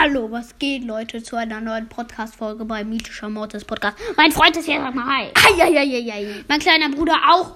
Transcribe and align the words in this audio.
Hallo, 0.00 0.30
was 0.30 0.56
geht, 0.58 0.84
Leute, 0.84 1.22
zu 1.22 1.34
einer 1.36 1.60
neuen 1.60 1.88
Podcast-Folge 1.88 2.64
bei 2.64 2.84
Mythischer 2.84 3.28
Mortis 3.28 3.64
Podcast. 3.64 3.96
Mein 4.16 4.30
Freund 4.30 4.56
ist 4.56 4.66
hier, 4.66 4.80
sag 4.80 4.94
mal 4.94 5.06
hi. 5.06 5.28
Eieieiei. 5.34 6.44
Mein 6.46 6.60
kleiner 6.60 6.88
Bruder 6.90 7.16
auch. 7.30 7.52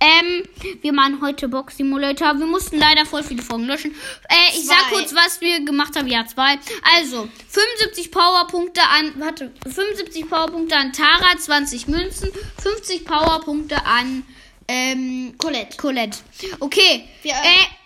Ähm, 0.00 0.42
wir 0.82 0.92
machen 0.92 1.20
heute 1.22 1.48
Box 1.48 1.76
Simulator. 1.76 2.38
Wir 2.38 2.46
mussten 2.46 2.78
leider 2.78 3.06
voll 3.06 3.22
viele 3.22 3.42
Folgen 3.42 3.64
löschen. 3.66 3.92
Äh, 4.28 4.34
ich 4.58 4.66
sag 4.66 4.78
Zwei. 4.88 4.96
kurz, 4.96 5.14
was 5.14 5.40
wir 5.40 5.64
gemacht 5.64 5.96
haben. 5.96 6.08
Ja, 6.08 6.26
zwei. 6.26 6.58
Also, 6.96 7.28
75 7.48 8.10
Powerpunkte 8.10 8.80
an, 8.82 9.12
warte, 9.16 9.50
75 9.62 10.28
Powerpunkte 10.28 10.76
an 10.76 10.92
Tara, 10.92 11.36
20 11.38 11.86
Münzen, 11.88 12.30
50 12.62 13.04
Powerpunkte 13.04 13.84
an, 13.86 14.24
ähm, 14.68 15.34
Colette. 15.38 15.76
Colette. 15.76 16.18
Okay. 16.60 17.08
Wir- 17.22 17.32
äh, 17.32 17.79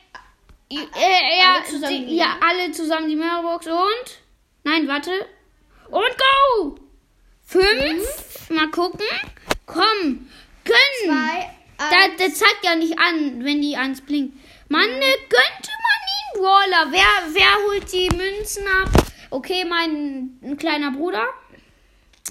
äh, 0.70 1.38
ja, 1.38 1.54
alle 1.54 1.64
zusammen 1.64 2.06
die, 2.06 2.16
ja, 2.16 2.36
alle 2.40 2.72
zusammen 2.72 3.08
die 3.08 3.16
Megabox 3.16 3.66
und. 3.66 4.18
Nein, 4.64 4.88
warte. 4.88 5.10
Und 5.90 6.18
go! 6.18 6.78
Fünf. 7.46 8.50
Mal 8.50 8.70
gucken. 8.70 9.06
Komm. 9.66 10.28
Gönn. 10.64 11.04
Zwei. 11.04 11.50
Da, 11.76 12.08
der 12.18 12.32
zeigt 12.32 12.64
ja 12.64 12.74
nicht 12.74 12.98
an, 12.98 13.44
wenn 13.44 13.60
die 13.60 13.76
eins 13.76 14.00
blinkt. 14.00 14.36
Mann, 14.68 14.88
ne, 14.88 15.14
gönnte 15.28 15.70
man 15.84 16.00
ihn, 16.08 16.40
Brawler. 16.40 16.86
Wer, 16.90 17.34
wer 17.34 17.64
holt 17.66 17.92
die 17.92 18.10
Münzen 18.10 18.66
ab? 18.66 18.90
Okay, 19.30 19.64
mein 19.64 20.38
ein 20.42 20.56
kleiner 20.56 20.92
Bruder. 20.92 21.26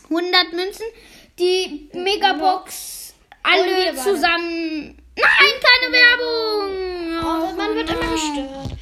100 0.06 0.54
Münzen. 0.54 0.86
Die 1.40 1.90
Megabox. 1.94 3.14
Alle 3.44 3.96
zusammen. 3.96 4.98
Nein, 5.16 5.54
keine 5.62 5.92
Werbung. 5.92 6.74
Oh, 7.24 7.56
man 7.56 7.76
wird 7.76 7.90
immer 7.90 8.00
nein. 8.00 8.12
gestört. 8.12 8.80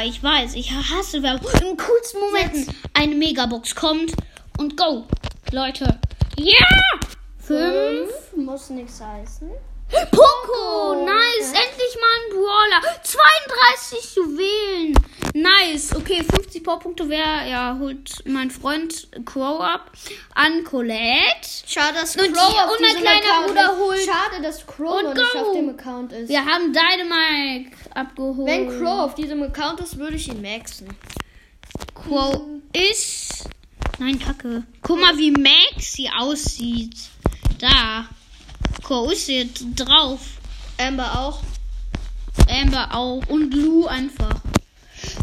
Ja, 0.00 0.06
ich 0.06 0.22
weiß. 0.22 0.54
Ich 0.54 0.72
hasse 0.72 1.22
Werbung. 1.22 1.50
Im 1.60 1.76
coolsten 1.76 2.20
Momenten 2.20 2.74
eine 2.94 3.14
Megabox 3.14 3.74
kommt 3.74 4.14
und 4.56 4.74
go. 4.74 5.06
Leute. 5.52 6.00
Ja! 6.38 6.66
Fünf. 7.38 8.10
Muss 8.34 8.70
nichts 8.70 8.98
heißen. 9.00 9.50
Poco, 10.10 11.04
nice. 11.04 11.48
Endlich 11.48 11.98
mal 12.00 12.16
ein 12.16 12.30
Brawler. 12.30 12.80
32 13.02 14.16
Juwelen. 14.16 14.99
Nice. 15.42 15.94
Okay, 15.94 16.22
50 16.22 16.62
Powerpunkte. 16.62 17.08
Wer 17.08 17.46
ja, 17.46 17.76
holt 17.78 18.22
mein 18.26 18.50
Freund 18.50 19.08
Crow 19.24 19.60
ab. 19.60 19.90
An 20.34 20.64
Colette. 20.64 21.48
Schade, 21.66 21.94
dass 22.00 22.16
Und 22.16 22.32
Crow 22.32 22.50
die- 22.52 22.58
auf 22.58 22.70
und 22.72 22.80
mein 22.80 22.96
kleiner 22.96 23.20
Account 23.26 23.46
Bruder 23.48 23.64
ist. 23.72 23.78
holt- 23.78 24.00
Schade, 24.04 24.42
dass 24.42 24.66
Crow 24.66 24.98
Und 24.98 25.04
noch 25.04 25.14
nicht 25.14 25.36
auf 25.36 25.52
dem 25.54 25.68
Account 25.70 26.12
ist. 26.12 26.28
Wir 26.28 26.44
haben 26.44 26.72
Dynamite 26.72 27.70
abgeholt. 27.94 28.46
Wenn 28.48 28.68
Crow 28.68 29.00
auf 29.00 29.14
diesem 29.14 29.42
Account 29.42 29.80
ist, 29.80 29.96
würde 29.98 30.16
ich 30.16 30.28
ihn 30.28 30.42
maxen. 30.42 30.88
Crow 31.94 32.42
ist. 32.72 33.44
Nein, 33.98 34.18
Kacke. 34.18 34.64
Guck 34.82 35.00
mal, 35.00 35.16
wie 35.18 35.30
Maxi 35.30 36.10
aussieht. 36.18 36.96
Da. 37.58 38.06
Crow 38.82 39.12
ist 39.12 39.28
jetzt 39.28 39.64
drauf. 39.76 40.20
Amber 40.78 41.18
auch. 41.18 41.40
Amber 42.48 42.88
auch. 42.94 43.22
Und 43.28 43.52
Lou 43.54 43.86
einfach. 43.86 44.39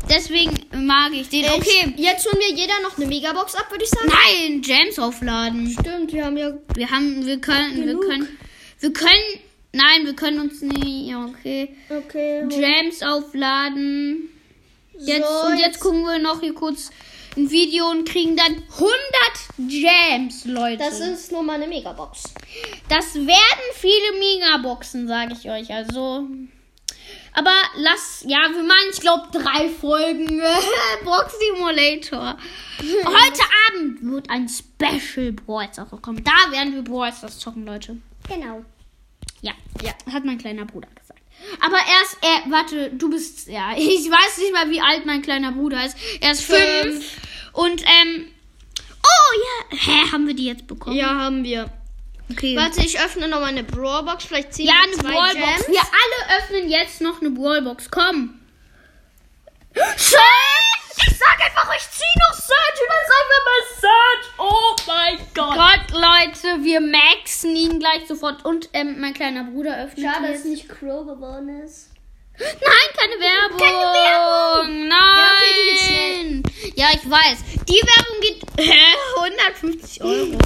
Deswegen 0.09 0.65
mag 0.85 1.11
ich 1.13 1.29
den. 1.29 1.45
Okay. 1.45 1.93
Ich, 1.95 2.03
jetzt 2.03 2.25
holen 2.25 2.39
wir 2.39 2.55
jeder 2.55 2.79
noch 2.81 2.97
eine 2.97 3.05
Megabox 3.07 3.55
ab, 3.55 3.69
würde 3.69 3.83
ich 3.83 3.89
sagen. 3.89 4.07
Nein, 4.07 4.61
Gems 4.61 4.99
aufladen. 4.99 5.69
Stimmt, 5.69 6.13
wir 6.13 6.25
haben 6.25 6.37
ja. 6.37 6.53
Wir 6.75 6.89
haben, 6.89 7.25
wir 7.25 7.39
können, 7.39 7.75
Genug. 7.75 8.01
wir 8.01 8.09
können, 8.09 8.37
wir 8.79 8.93
können, 8.93 9.39
nein, 9.73 10.05
wir 10.05 10.15
können 10.15 10.39
uns 10.39 10.61
nicht, 10.61 11.09
ja, 11.09 11.25
okay. 11.25 11.75
Okay. 11.89 12.45
Gems 12.49 13.03
aufladen. 13.03 14.29
Jetzt, 14.99 15.27
So, 15.27 15.47
und 15.47 15.59
jetzt 15.59 15.79
gucken 15.79 16.03
wir 16.03 16.19
noch 16.19 16.41
hier 16.41 16.53
kurz 16.53 16.89
ein 17.35 17.51
Video 17.51 17.89
und 17.91 18.09
kriegen 18.09 18.35
dann 18.35 18.63
100 18.73 18.91
Gems, 19.59 20.45
Leute. 20.45 20.77
Das 20.77 20.99
ist 20.99 21.31
nur 21.31 21.43
mal 21.43 21.53
eine 21.53 21.67
Megabox. 21.67 22.23
Das 22.89 23.13
werden 23.13 23.63
viele 23.75 24.19
Megaboxen, 24.19 25.07
sage 25.07 25.35
ich 25.39 25.49
euch. 25.49 25.71
Also. 25.71 26.27
Aber 27.37 27.53
lass, 27.75 28.25
ja, 28.27 28.49
wir 28.51 28.63
machen, 28.63 28.87
ich 28.91 28.99
glaube, 28.99 29.27
drei 29.31 29.69
Folgen 29.69 30.41
Box 31.05 31.35
Simulator. 31.37 32.35
Heute 32.81 33.41
Abend 33.69 34.01
wird 34.01 34.27
ein 34.31 34.49
Special 34.49 35.33
Brawl 35.33 35.69
Stars 35.71 35.89
kommen. 36.01 36.23
Da 36.23 36.51
werden 36.51 36.73
wir 36.73 36.81
Brawl 36.81 37.13
Stars 37.13 37.37
zocken, 37.37 37.63
Leute. 37.63 37.97
Genau. 38.27 38.65
Ja, 39.41 39.53
ja, 39.83 39.93
hat 40.11 40.25
mein 40.25 40.39
kleiner 40.39 40.65
Bruder 40.65 40.87
gesagt. 40.99 41.21
Aber 41.63 41.77
erst, 41.77 42.17
er, 42.23 42.51
warte, 42.51 42.89
du 42.89 43.11
bist, 43.11 43.47
ja, 43.47 43.73
ich 43.77 44.09
weiß 44.09 44.39
nicht 44.39 44.53
mal, 44.53 44.71
wie 44.71 44.81
alt 44.81 45.05
mein 45.05 45.21
kleiner 45.21 45.51
Bruder 45.51 45.85
ist. 45.85 45.95
Er 46.19 46.31
ist 46.31 46.41
fünf. 46.41 46.59
Fünf. 46.81 47.17
Und, 47.53 47.83
ähm, 47.83 48.25
oh 49.03 49.39
ja, 49.43 49.77
hä, 49.77 50.11
haben 50.11 50.25
wir 50.25 50.33
die 50.33 50.45
jetzt 50.47 50.65
bekommen? 50.65 50.97
Ja, 50.97 51.13
haben 51.13 51.43
wir. 51.43 51.69
Okay. 52.31 52.55
Warte, 52.55 52.81
ich 52.81 52.99
öffne 52.99 53.27
nochmal 53.27 53.49
eine 53.49 53.63
Brawlbox. 53.63 54.25
Vielleicht 54.25 54.53
ziehen 54.53 54.67
Ja, 54.67 54.73
wir 54.73 54.83
eine 54.83 54.93
zwei 54.93 55.09
Brawlbox. 55.11 55.65
Gems. 55.65 55.67
Wir 55.67 55.81
alle 55.81 56.39
öffnen 56.41 56.69
jetzt 56.69 57.01
noch 57.01 57.21
eine 57.21 57.29
Brawlbox. 57.31 57.91
Komm. 57.91 58.39
Search! 59.73 60.21
Ich 60.99 61.17
sag 61.17 61.39
einfach, 61.45 61.71
ich 61.75 61.89
zieh 61.91 62.19
noch 62.27 62.33
Search 62.33 62.81
und 62.81 62.89
dann 62.89 63.05
sagen 63.07 63.29
wir 63.29 63.41
mal 63.45 63.63
Search. 63.81 64.25
Oh 64.39 64.75
mein 64.87 65.17
Gott. 65.35 65.55
Gott, 65.55 65.91
Leute, 65.91 66.63
wir 66.63 66.81
maxen 66.81 67.55
ihn 67.55 67.79
gleich 67.79 68.07
sofort. 68.07 68.43
Und 68.45 68.69
ähm, 68.73 68.99
mein 68.99 69.13
kleiner 69.13 69.43
Bruder 69.43 69.77
öffnet 69.83 70.05
Schade, 70.05 70.31
dass 70.33 70.43
nicht 70.43 70.67
Crow 70.67 71.05
geworden 71.05 71.63
ist. 71.63 71.91
Nein, 72.39 72.89
keine 72.95 73.19
Werbung. 73.19 73.57
Keine 73.59 73.77
Werbung. 73.77 74.87
Nein. 74.87 74.89
Ja, 74.89 75.31
okay, 75.35 75.53
die 75.55 75.69
geht 75.69 75.79
schnell. 75.79 76.43
Ja, 76.75 76.87
ich 76.93 77.09
weiß. 77.09 77.37
Die 77.67 77.81
Werbung 77.81 78.21
geht 78.21 78.41
hä, 78.57 78.95
150 79.17 80.03
Euro. 80.03 80.37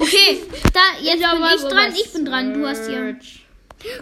Okay, 0.00 0.42
da 0.72 0.80
jetzt 1.00 1.20
Ja, 1.20 1.34
bin 1.34 1.44
ich 1.54 1.62
dran. 1.62 1.94
Ich 1.94 2.12
bin 2.12 2.24
dran. 2.24 2.54
Du 2.54 2.66
hast 2.66 2.86
hier. 2.86 3.18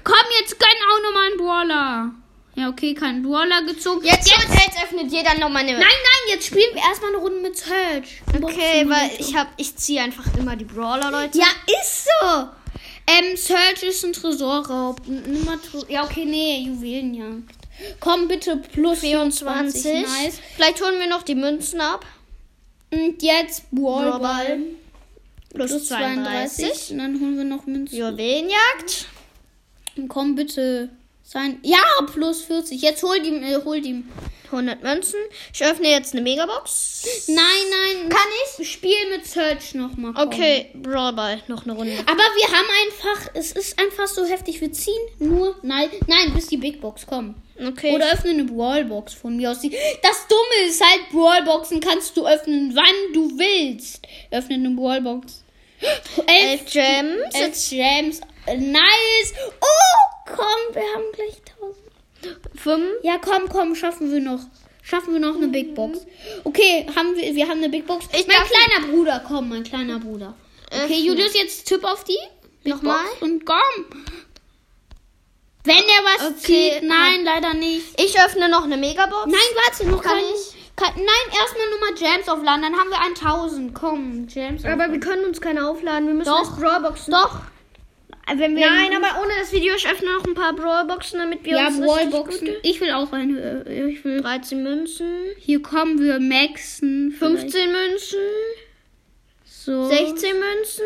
Komm, 0.04 0.26
jetzt 0.40 0.58
gönn 0.58 0.68
auch 0.90 1.02
nochmal 1.02 1.26
einen 1.26 1.36
Brawler. 1.36 2.10
Ja, 2.54 2.68
okay, 2.68 2.94
kein 2.94 3.22
Brawler 3.22 3.62
gezogen. 3.62 4.04
Jetzt, 4.04 4.30
jetzt, 4.30 4.52
jetzt 4.52 4.82
öffnet 4.82 5.10
jeder 5.10 5.34
nochmal 5.38 5.62
eine. 5.62 5.72
Nein, 5.72 5.80
nein, 5.80 6.34
jetzt 6.34 6.46
spielen 6.46 6.74
wir 6.74 6.82
erstmal 6.82 7.10
eine 7.10 7.18
Runde 7.22 7.40
mit 7.40 7.56
Search. 7.56 8.22
Okay, 8.42 8.84
weil 8.88 9.10
ich 9.18 9.34
hab, 9.34 9.48
ich 9.56 9.74
ziehe 9.76 10.02
einfach 10.02 10.24
immer 10.38 10.54
die 10.54 10.66
Brawler, 10.66 11.10
Leute. 11.10 11.38
Ja, 11.38 11.46
ist 11.66 12.04
so. 12.04 12.48
Ähm, 13.06 13.36
Search 13.36 13.82
ist 13.82 14.04
ein 14.04 14.12
Tresorraub. 14.12 15.00
Ja, 15.88 16.04
okay, 16.04 16.24
nee, 16.26 16.64
Juwelenjagd. 16.66 17.61
Komm 18.00 18.28
bitte, 18.28 18.56
plus 18.56 19.00
24. 19.00 19.82
20. 19.82 20.02
Nice. 20.02 20.40
Vielleicht 20.54 20.82
holen 20.82 20.98
wir 20.98 21.08
noch 21.08 21.22
die 21.22 21.34
Münzen 21.34 21.80
ab. 21.80 22.04
Und 22.90 23.22
jetzt 23.22 23.70
Brawlball. 23.70 24.18
Brawlball. 24.20 24.58
Plus, 25.54 25.70
Plus 25.70 25.88
32. 25.88 26.64
32. 26.66 26.90
Und 26.92 26.98
dann 26.98 27.20
holen 27.20 27.36
wir 27.36 27.44
noch 27.44 27.66
Münzen. 27.66 27.98
Juwelenjagd. 27.98 29.06
Und 29.96 30.08
komm 30.08 30.34
bitte. 30.34 30.90
Sein. 31.22 31.58
Ja, 31.62 31.82
plus 32.12 32.42
40. 32.42 32.82
Jetzt 32.82 33.02
hol 33.02 33.20
die, 33.20 33.30
äh, 33.30 33.64
hol 33.64 33.80
die. 33.80 34.04
100 34.52 34.82
Münzen. 34.82 35.18
Ich 35.52 35.64
öffne 35.64 35.88
jetzt 35.88 36.12
eine 36.12 36.22
Megabox. 36.22 37.06
Nein, 37.28 37.36
nein. 37.70 38.08
Kann 38.08 38.28
ich? 38.58 38.70
Spiel 38.70 39.10
mit 39.10 39.26
Search 39.26 39.74
nochmal. 39.74 40.12
Okay, 40.16 40.70
Brawlball. 40.74 41.42
Noch 41.48 41.64
eine 41.64 41.74
Runde. 41.74 41.98
Aber 42.06 42.18
wir 42.18 42.48
haben 42.48 42.68
einfach, 42.84 43.30
es 43.34 43.52
ist 43.52 43.78
einfach 43.78 44.06
so 44.06 44.24
heftig. 44.24 44.60
Wir 44.60 44.72
ziehen 44.72 45.02
nur, 45.18 45.56
nein, 45.62 45.88
nein, 46.06 46.32
bis 46.34 46.46
die 46.46 46.56
Big 46.56 46.80
Box 46.80 47.06
kommt. 47.06 47.36
Okay. 47.60 47.94
Oder 47.94 48.12
öffne 48.12 48.30
eine 48.30 48.44
Brawlbox 48.44 49.14
von 49.14 49.36
mir 49.36 49.50
aus. 49.50 49.60
Das 49.60 50.26
Dumme 50.28 50.68
ist 50.68 50.82
halt, 50.82 51.10
Brawlboxen 51.10 51.80
kannst 51.80 52.16
du 52.16 52.26
öffnen, 52.26 52.74
wann 52.74 53.12
du 53.12 53.38
willst. 53.38 54.06
Öffne 54.30 54.54
eine 54.56 54.70
Brawlbox. 54.70 55.44
Elf 56.26 56.64
Gems. 56.70 57.34
Elf 57.34 57.68
Gems. 57.68 58.20
Nice. 58.46 59.34
Oh, 59.60 60.24
komm, 60.26 60.74
wir 60.74 60.82
haben 60.82 61.04
gleich 61.12 61.40
1000. 61.60 61.91
Fünf. 62.54 62.84
Ja, 63.02 63.18
komm, 63.18 63.48
komm, 63.48 63.74
schaffen 63.74 64.12
wir 64.12 64.20
noch. 64.20 64.40
Schaffen 64.82 65.12
wir 65.12 65.20
noch 65.20 65.36
eine 65.36 65.48
Big 65.48 65.74
Box. 65.74 66.00
Okay, 66.44 66.86
haben 66.94 67.14
wir, 67.14 67.34
wir 67.34 67.48
haben 67.48 67.58
eine 67.58 67.68
Big 67.68 67.86
Box. 67.86 68.06
Ich 68.12 68.26
mein 68.26 68.36
kleiner 68.36 68.92
Bruder, 68.92 69.22
komm, 69.26 69.48
mein 69.48 69.62
kleiner 69.62 70.00
Bruder. 70.00 70.34
Okay, 70.66 70.84
Öffnen. 70.84 71.04
Julius, 71.04 71.34
jetzt 71.34 71.66
Tipp 71.66 71.84
auf 71.84 72.02
die. 72.04 72.18
Big 72.64 72.74
Nochmal? 72.74 73.04
Box 73.04 73.22
Und 73.22 73.46
komm. 73.46 73.86
Wenn 75.64 75.76
er 75.76 75.82
was 75.82 76.30
Okay, 76.30 76.72
zieht, 76.74 76.88
nein, 76.88 77.24
leider 77.24 77.54
nicht. 77.54 78.00
Ich 78.00 78.18
öffne 78.20 78.48
noch 78.48 78.64
eine 78.64 78.76
Megabox. 78.76 79.26
Nein, 79.26 79.40
warte, 79.54 79.86
noch 79.88 80.02
Kann 80.02 80.16
kein, 80.16 80.24
Kann, 80.74 80.94
nein, 80.96 81.40
erstmal 81.40 81.70
nur 81.70 81.80
mal 81.80 81.94
Gems 81.94 82.28
aufladen, 82.28 82.62
dann 82.62 82.76
haben 82.76 82.90
wir 82.90 83.00
1000. 83.00 83.72
Komm, 83.72 84.26
Gems 84.26 84.64
Aber 84.64 84.90
wir 84.90 84.98
können 84.98 85.24
uns 85.24 85.40
keine 85.40 85.68
aufladen. 85.68 86.08
Wir 86.08 86.14
müssen 86.14 86.30
Doch. 86.30 86.58
Brawlboxen. 86.58 87.12
Doch. 87.12 87.42
Wenn 88.34 88.56
wir 88.56 88.66
Nein, 88.70 88.90
aber 88.96 89.20
ohne 89.20 89.32
das 89.40 89.52
Video. 89.52 89.74
Ich 89.74 89.86
öffne 89.86 90.12
noch 90.12 90.24
ein 90.24 90.34
paar 90.34 90.54
Brawlboxen, 90.54 91.18
damit 91.18 91.44
wir 91.44 91.56
ja, 91.56 91.66
uns 91.68 91.78
gute- 91.78 92.58
Ich 92.62 92.80
will 92.80 92.92
auch 92.92 93.12
eine. 93.12 93.64
äh, 93.66 93.90
Ich 93.90 94.04
will. 94.04 94.20
13 94.22 94.62
Münzen. 94.62 95.06
Hier 95.38 95.60
kommen 95.60 95.98
wir 96.00 96.18
maxen. 96.20 97.14
vielleicht. 97.18 97.40
15 97.40 97.72
Münzen. 97.72 98.18
So. 99.44 99.88
16 99.88 100.32
Münzen. 100.38 100.84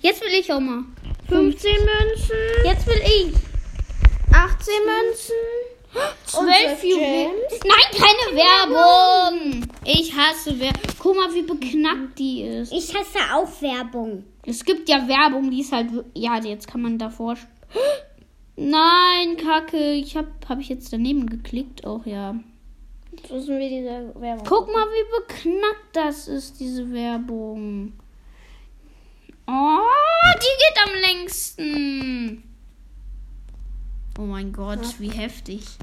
Jetzt 0.00 0.22
will 0.22 0.32
ich 0.38 0.52
auch 0.52 0.60
mal. 0.60 0.84
15 1.28 1.70
Münzen. 1.72 2.36
Jetzt 2.64 2.86
will 2.86 3.02
ich. 3.04 3.32
18 4.32 4.74
Münzen. 4.84 5.34
Und 5.94 6.02
12 6.30 6.80
12 6.80 6.84
Juwelen. 6.84 7.30
Nein, 7.64 7.90
keine 7.92 8.36
Werbung. 8.36 9.66
Ich 9.84 10.12
hasse 10.14 10.58
Werbung. 10.58 10.82
Guck 10.98 11.16
mal, 11.16 11.32
wie 11.34 11.42
beknackt 11.42 12.18
die 12.18 12.42
ist. 12.42 12.72
Ich 12.72 12.94
hasse 12.94 13.18
auch 13.32 13.48
Werbung. 13.62 14.24
Es 14.46 14.64
gibt 14.64 14.88
ja 14.88 15.08
Werbung, 15.08 15.50
die 15.50 15.60
ist 15.60 15.72
halt. 15.72 15.90
Ja, 16.14 16.38
jetzt 16.42 16.68
kann 16.68 16.82
man 16.82 16.98
davor. 16.98 17.36
Nein, 18.56 19.36
Kacke. 19.36 19.92
Ich 19.92 20.16
hab, 20.16 20.48
hab 20.48 20.60
ich 20.60 20.68
jetzt 20.68 20.92
daneben 20.92 21.26
geklickt? 21.26 21.84
Auch 21.84 22.06
ja. 22.06 22.36
Jetzt 23.10 23.30
müssen 23.30 23.58
wir 23.58 23.68
diese 23.68 24.14
Werbung. 24.20 24.46
Guck 24.46 24.72
mal, 24.72 24.86
wie 24.86 25.20
beknackt 25.20 25.94
das 25.94 26.28
ist, 26.28 26.60
diese 26.60 26.92
Werbung. 26.92 27.92
Oh, 29.46 29.78
die 30.36 30.56
geht 30.58 30.84
am 30.84 31.00
längsten. 31.00 32.42
Oh 34.18 34.22
mein 34.22 34.52
Gott, 34.52 34.98
wie 34.98 35.10
heftig 35.10 35.78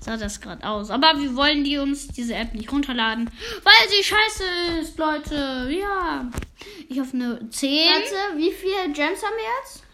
sah 0.00 0.16
das 0.16 0.40
gerade 0.40 0.64
aus. 0.66 0.90
Aber 0.90 1.18
wir 1.18 1.34
wollen 1.36 1.64
die 1.64 1.78
uns 1.78 2.08
diese 2.08 2.34
App 2.34 2.54
nicht 2.54 2.70
runterladen, 2.72 3.30
weil 3.62 3.88
sie 3.88 4.02
scheiße 4.02 4.44
ist, 4.80 4.98
Leute. 4.98 5.68
Ja. 5.70 6.28
Ich 6.88 7.00
auf 7.00 7.14
eine 7.14 7.48
10. 7.48 7.88
Warte, 7.88 8.36
wie 8.38 8.50
viele 8.52 8.92
Gems 8.92 9.22
haben 9.22 9.36
wir 9.36 9.44
jetzt? 9.62 9.84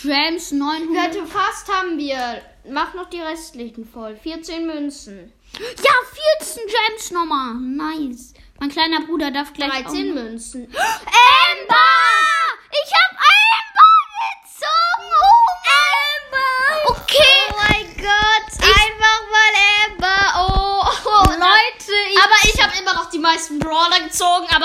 Gems 0.00 0.52
900. 0.52 1.14
Leute, 1.14 1.26
fast 1.26 1.68
haben 1.72 1.98
wir. 1.98 2.40
Mach 2.70 2.94
noch 2.94 3.08
die 3.10 3.20
restlichen 3.20 3.84
voll. 3.84 4.16
14 4.22 4.66
Münzen. 4.66 5.32
Ja, 5.58 6.40
14 6.40 6.62
Gems 6.66 7.10
nochmal. 7.10 7.54
Nice. 7.54 8.34
Mein 8.60 8.68
kleiner 8.70 9.00
Bruder 9.06 9.30
darf 9.30 9.52
gleich. 9.52 9.70
auch 9.70 9.82
13 9.90 10.08
noch- 10.08 10.22
Münzen. 10.22 10.64
Amber! 10.74 11.27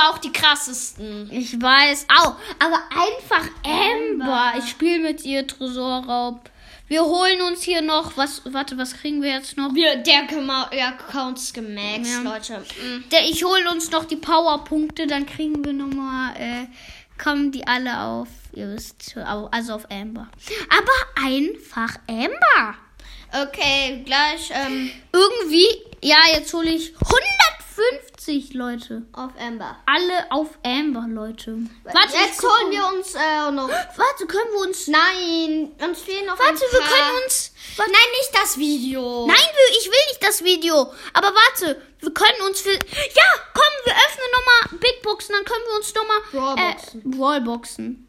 Aber 0.04 0.14
auch 0.14 0.18
die 0.18 0.32
krassesten. 0.32 1.30
ich 1.32 1.62
weiß. 1.62 2.08
Au, 2.10 2.36
aber 2.60 2.84
einfach 2.90 3.48
Amber. 3.64 4.54
Ich 4.58 4.70
spiele 4.70 5.00
mit 5.00 5.24
ihr 5.26 5.46
Tresorraub. 5.48 6.50
Wir 6.88 7.04
holen 7.04 7.42
uns 7.42 7.64
hier 7.64 7.82
noch 7.82 8.18
was. 8.18 8.42
Warte, 8.46 8.78
was 8.78 8.94
kriegen 8.94 9.22
wir 9.22 9.32
jetzt 9.32 9.58
noch? 9.58 9.74
Wir, 9.74 9.96
der 9.98 10.28
ja, 10.72 10.90
Accounts 10.90 11.54
gemaxt, 11.54 12.12
Ja. 12.12 12.22
Leute. 12.22 12.60
Mm. 12.60 13.10
Der, 13.10 13.24
ich 13.24 13.44
hole 13.44 13.70
uns 13.72 13.90
noch 13.90 14.06
die 14.06 14.18
Powerpunkte, 14.18 15.08
dann 15.08 15.26
kriegen 15.26 15.64
wir 15.66 15.74
nochmal, 15.74 16.36
äh, 16.36 16.68
kommen 17.22 17.52
die 17.52 17.66
alle 17.66 18.00
auf, 18.02 18.28
ihr 18.54 18.68
wisst, 18.68 19.16
also 19.18 19.74
auf 19.74 19.90
Amber. 19.90 20.28
Aber 20.70 21.26
einfach 21.26 21.98
Amber. 22.08 22.76
Okay, 23.32 24.04
gleich 24.06 24.52
ähm, 24.52 24.92
Irgendwie, 25.12 25.66
ja, 26.04 26.18
jetzt 26.32 26.54
hole 26.54 26.70
ich 26.70 26.94
150 27.78 28.54
Leute. 28.54 29.04
auf 29.14 29.32
Amber. 29.40 29.78
Alle 29.86 30.32
auf 30.32 30.50
Amber, 30.64 31.06
Leute. 31.08 31.58
Warte, 31.84 32.14
Jetzt 32.14 32.42
holen 32.44 32.72
wir 32.72 32.86
uns 32.88 33.16
äh, 33.16 33.52
noch. 33.52 33.70
Warte, 33.70 34.26
können 34.28 34.52
wir 34.52 34.68
uns. 34.68 34.88
Nein, 34.88 35.72
uns 35.80 36.02
fehlen 36.02 36.26
noch 36.26 36.38
Warte, 36.38 36.60
wir 36.60 36.80
können 36.80 37.24
uns. 37.24 37.54
Warte. 37.76 37.92
Nein, 37.92 38.02
nicht 38.20 38.42
das 38.42 38.58
Video. 38.58 39.26
Nein, 39.28 39.38
ich 39.80 39.86
will 39.86 40.06
nicht 40.10 40.24
das 40.24 40.44
Video. 40.44 40.94
Aber 41.14 41.34
warte, 41.34 41.82
wir 42.00 42.14
können 42.14 42.42
uns 42.48 42.62
für. 42.62 42.74
Ja, 42.74 43.30
komm, 43.54 43.74
wir 43.86 43.94
öffnen 43.94 44.28
nochmal 44.34 44.80
Big 44.80 45.02
Boxen, 45.02 45.34
dann 45.36 45.46
können 45.46 45.64
wir 45.68 45.76
uns 45.76 45.94
nochmal. 45.94 46.20
Brawlboxen. 46.32 47.00
Äh, 47.02 47.16
Brawlboxen. 47.18 48.08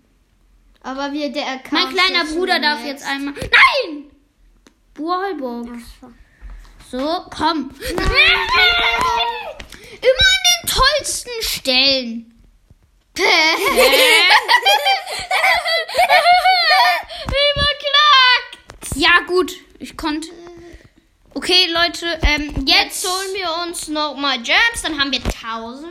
Aber 0.83 1.13
wir 1.13 1.33
der 1.33 1.47
Account. 1.47 1.73
Mein 1.73 1.95
kleiner 1.95 2.25
Bruder 2.27 2.61
darf 2.61 2.81
gemaxt. 2.83 2.87
jetzt 2.87 3.07
einmal. 3.07 3.35
Nein! 3.35 4.11
Brawlbox. 4.93 5.69
So, 6.91 7.25
komm. 7.37 7.71
Immer 10.05 10.27
an 10.27 10.43
den 10.45 10.69
tollsten 10.69 11.31
Stellen. 11.65 12.31
Überklagt. 17.25 18.59
Ja, 18.97 19.21
gut. 19.27 19.53
Ich 19.79 19.97
konnte. 19.97 20.29
Okay, 21.33 21.69
Leute, 21.73 22.19
ähm, 22.23 22.55
Jetzt 22.67 23.03
jetzt. 23.03 23.09
holen 23.09 23.35
wir 23.35 23.49
uns 23.67 23.89
noch 23.89 24.15
mal 24.15 24.37
Gems, 24.43 24.83
dann 24.83 25.01
haben 25.01 25.11
wir 25.11 25.21
1000. 25.25 25.91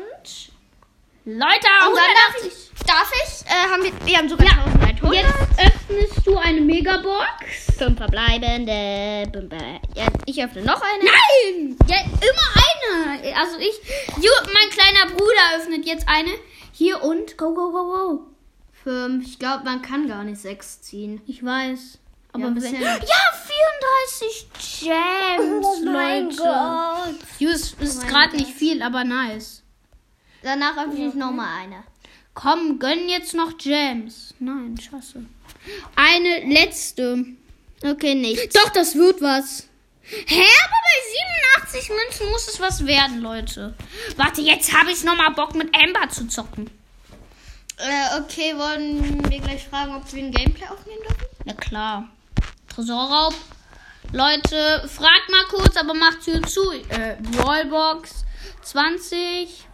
Leute, 1.25 1.35
Und 1.35 1.95
dann 1.95 1.95
darf 1.95 2.35
180. 2.35 2.51
ich, 2.51 2.85
darf 2.85 3.11
ich, 3.11 3.45
äh, 3.51 3.67
haben 3.71 3.83
wir, 3.83 3.91
wir 4.05 4.17
haben 4.17 4.29
sogar 4.29 4.45
Ja. 4.45 4.63
1100. 4.85 5.13
Jetzt 5.15 5.33
öffnest 5.59 6.27
du 6.27 6.37
eine 6.37 6.61
Megabox. 6.61 7.25
Fünf 7.77 7.97
verbleibende. 7.97 9.27
Ja, 9.95 10.05
ich 10.27 10.43
öffne 10.43 10.61
noch 10.61 10.81
eine. 10.81 11.03
Nein! 11.03 11.77
Ja, 11.87 11.97
immer 12.01 12.47
eine. 12.55 12.62
Also 13.35 13.57
ich. 13.57 13.75
Jo, 14.23 14.31
mein 14.45 14.69
kleiner 14.69 15.11
Bruder 15.11 15.57
öffnet 15.57 15.85
jetzt 15.85 16.07
eine. 16.07 16.31
Hier 16.71 17.01
und. 17.03 17.37
Go, 17.37 17.53
go, 17.53 17.71
go, 17.71 17.83
go. 17.85 18.27
Fünf. 18.83 19.25
Ich 19.25 19.39
glaube, 19.39 19.63
man 19.63 19.81
kann 19.81 20.07
gar 20.07 20.23
nicht 20.23 20.41
sechs 20.41 20.81
ziehen. 20.81 21.21
Ich 21.25 21.43
weiß. 21.43 21.99
Aber 22.33 22.45
Ja, 22.45 22.49
bisher 22.49 22.79
ja, 22.79 22.95
nicht. 22.95 23.11
34 24.19 24.47
Gems, 24.81 25.67
Leute. 25.83 27.15
Just 27.39 27.79
ist 27.79 28.01
mein 28.01 28.07
gerade 28.07 28.29
Gott. 28.31 28.39
nicht 28.39 28.53
viel, 28.57 28.81
aber 28.81 29.03
nice. 29.03 29.61
Danach 30.41 30.77
öffne 30.77 31.07
ich 31.07 31.13
noch 31.13 31.31
mal 31.31 31.55
eine. 31.61 31.83
Komm, 32.33 32.79
gönn 32.79 33.07
jetzt 33.07 33.35
noch 33.35 33.57
Gems. 33.57 34.33
Nein, 34.39 34.75
scheiße. 34.77 35.23
Eine 35.95 36.51
letzte. 36.51 37.25
Okay, 37.85 38.15
nicht. 38.15 38.55
Doch, 38.55 38.69
das 38.69 38.95
wird 38.95 39.21
was. 39.21 39.67
Hä, 40.05 40.43
aber 40.65 40.77
bei 40.83 41.77
87 41.77 41.89
Münzen 41.89 42.29
muss 42.29 42.47
es 42.47 42.59
was 42.59 42.85
werden, 42.85 43.21
Leute. 43.21 43.73
Warte, 44.17 44.41
jetzt 44.41 44.73
habe 44.77 44.91
ich 44.91 45.03
nochmal 45.03 45.31
Bock 45.31 45.55
mit 45.55 45.73
Amber 45.75 46.09
zu 46.09 46.27
zocken. 46.27 46.69
Äh, 47.77 48.19
okay, 48.19 48.53
wollen 48.57 49.29
wir 49.29 49.39
gleich 49.39 49.67
fragen, 49.67 49.95
ob 49.95 50.11
wir 50.13 50.23
ein 50.23 50.31
Gameplay 50.31 50.67
aufnehmen 50.67 51.01
dürfen? 51.01 51.25
Na 51.45 51.53
klar. 51.53 52.09
Tresorraub. 52.69 53.33
Leute, 54.11 54.87
fragt 54.87 55.29
mal 55.29 55.45
kurz, 55.49 55.75
aber 55.77 55.93
macht 55.93 56.21
Tür 56.23 56.41
zu. 56.43 56.71
Äh, 56.71 57.15
Wallbox 57.19 58.25
20. 58.61 59.65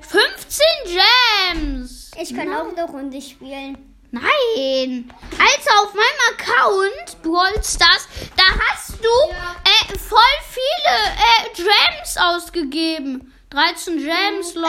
15 0.00 0.64
Gems. 0.86 2.10
Ich 2.20 2.34
kann 2.34 2.52
auch 2.52 2.68
eine 2.68 2.84
Runde 2.84 3.20
spielen. 3.20 3.85
Nein. 4.10 5.10
Also 5.32 5.70
auf 5.86 5.94
meinem 5.94 6.34
Account, 6.34 7.22
Brawl 7.22 7.62
Stars, 7.62 8.08
da 8.36 8.44
hast 8.70 8.94
du 9.02 9.08
äh, 9.34 9.98
voll 9.98 10.18
viele 10.50 10.96
äh, 11.16 11.54
Gems 11.54 12.16
ausgegeben. 12.16 13.32
13 13.50 13.98
Gems, 13.98 14.54
Leute. 14.54 14.68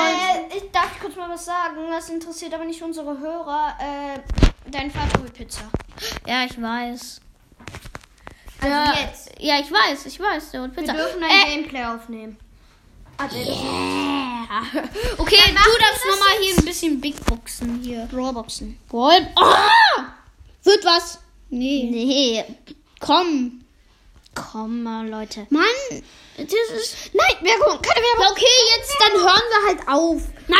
Äh, 0.51 0.57
ich 0.57 0.71
darf 0.71 0.99
kurz 0.99 1.15
mal 1.15 1.29
was 1.29 1.45
sagen. 1.45 1.75
Das 1.89 2.09
interessiert 2.09 2.53
aber 2.53 2.65
nicht 2.65 2.81
unsere 2.81 3.17
Hörer. 3.19 3.75
Äh, 3.79 4.19
dein 4.69 4.91
Vater 4.91 5.21
will 5.23 5.31
Pizza. 5.31 5.61
Ja, 6.25 6.43
ich 6.45 6.61
weiß. 6.61 7.21
Also 8.61 8.73
ja, 8.73 8.93
jetzt. 9.01 9.31
Ja, 9.39 9.59
ich 9.59 9.71
weiß, 9.71 10.05
ich 10.05 10.19
weiß. 10.19 10.51
Der 10.51 10.61
holt 10.61 10.75
Wir 10.75 10.81
Pizza. 10.83 10.93
dürfen 10.93 11.23
ein 11.23 11.29
äh, 11.29 11.55
Gameplay 11.55 11.83
aufnehmen. 11.85 12.37
Also, 13.17 13.35
Yeah. 13.35 14.61
Okay, 15.17 15.39
Dann 15.45 15.55
du 15.55 15.79
darfst 15.79 16.05
nochmal 16.05 16.37
hier 16.39 16.55
ein 16.57 16.65
bisschen 16.65 16.86
Hier. 17.97 18.05
Brawlboxen. 18.07 18.77
Gold. 18.89 19.27
Oh! 19.35 20.01
Wird 20.63 20.85
was? 20.85 21.19
Nee. 21.49 21.87
Nee. 21.89 22.43
Komm. 22.99 23.63
Komm 24.35 24.83
mal, 24.83 25.07
Leute. 25.07 25.47
Mann, 25.49 25.63
das 26.37 26.45
ist. 26.47 26.95
Nein, 27.13 27.35
Werbung. 27.41 27.81
Keine 27.81 28.01
Werbung. 28.05 28.31
Okay, 28.33 28.45
jetzt 28.77 28.95
dann 28.99 29.13
hören 29.13 29.41
wir 29.49 29.67
halt 29.67 29.87
auf. 29.87 30.21
Nein. 30.47 30.59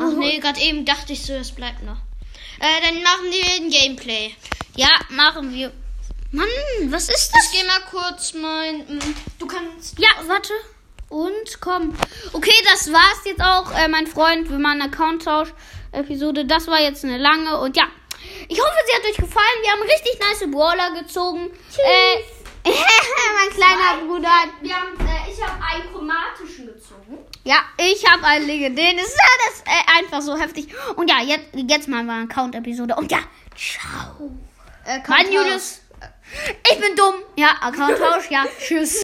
Ach 0.00 0.12
nee, 0.16 0.38
gerade 0.38 0.60
eben 0.60 0.84
dachte 0.86 1.12
ich 1.12 1.22
so, 1.22 1.34
es 1.34 1.52
bleibt 1.52 1.82
noch. 1.82 1.98
Äh, 2.60 2.80
dann 2.82 3.02
machen 3.02 3.24
wir 3.30 3.44
ein 3.56 3.70
Gameplay. 3.70 4.34
Ja, 4.76 4.88
machen 5.10 5.52
wir. 5.52 5.70
Mann, 6.30 6.46
was 6.86 7.08
ist 7.10 7.30
das? 7.34 7.44
Ich 7.52 7.60
geh 7.60 7.66
mal 7.66 7.80
kurz 7.90 8.32
mein. 8.32 8.78
mm, 8.98 9.14
Du 9.38 9.46
kannst. 9.46 9.98
Ja, 9.98 10.08
warte. 10.26 10.52
Und 11.10 11.60
komm. 11.60 11.94
Okay, 12.32 12.54
das 12.70 12.90
war's 12.92 13.20
jetzt 13.24 13.40
auch, 13.42 13.70
äh, 13.72 13.88
mein 13.88 14.06
Freund. 14.06 14.48
Wir 14.48 14.58
machen 14.58 14.80
eine 14.82 14.90
Account-Tausch-Episode. 15.92 16.44
Das 16.44 16.66
war 16.66 16.80
jetzt 16.80 17.04
eine 17.04 17.18
lange. 17.18 17.58
Und 17.60 17.76
ja, 17.76 17.84
ich 18.48 18.58
hoffe, 18.60 18.72
sie 18.86 18.94
hat 18.96 19.04
euch 19.10 19.16
gefallen. 19.16 19.58
Wir 19.62 19.72
haben 19.72 19.82
richtig 19.82 20.18
nice 20.20 20.50
Brawler 20.50 21.00
gezogen. 21.00 21.50
Äh, 21.78 22.22
mein 22.70 23.50
kleiner 23.54 24.06
Bruder 24.06 24.28
hat. 24.28 24.48
Wir 24.60 24.74
haben, 24.74 24.94
äh, 25.00 25.30
ich 25.30 25.42
habe 25.42 25.62
einen 25.62 25.92
chromatischen 25.92 26.66
gezogen. 26.66 27.18
Ja, 27.44 27.60
ich 27.78 28.06
habe 28.08 28.24
einen 28.24 28.46
legendären. 28.46 28.96
Das 28.96 29.06
ist 29.06 29.18
das 29.46 29.60
äh, 29.62 29.98
einfach 29.98 30.20
so 30.20 30.36
heftig. 30.36 30.68
Und 30.96 31.08
ja, 31.10 31.22
jetzt, 31.22 31.46
jetzt 31.54 31.88
machen 31.88 32.06
wir 32.06 32.14
eine 32.14 32.24
Account-Episode. 32.24 32.94
Und 32.96 33.10
ja, 33.10 33.20
ciao. 33.56 34.30
Äh, 34.84 35.00
Julius. 35.32 35.82
Ich 36.70 36.78
bin 36.78 36.94
dumm. 36.94 37.14
Ja, 37.36 37.56
Account-Tausch. 37.60 38.30
Ja, 38.30 38.44
tschüss. 38.60 38.96